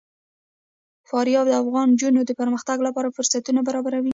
[1.09, 4.09] فاریاب د افغان نجونو د پرمختګ لپاره فرصتونه برابروي.